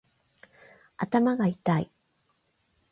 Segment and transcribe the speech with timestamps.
[0.97, 1.91] 頭がいたい